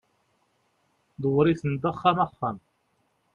[1.21, 2.57] ḍewwer-iten-d axxam axxam